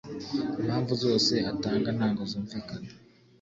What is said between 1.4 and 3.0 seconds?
atanga ntago zumvikana